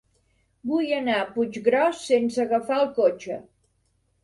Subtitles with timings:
[0.71, 3.41] Vull anar a Puiggròs sense agafar el cotxe.